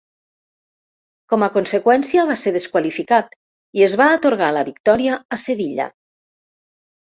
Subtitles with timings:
[1.33, 3.37] Com a conseqüència va ser desqualificat
[3.81, 5.89] i es va atorgar la victòria a Sevilla.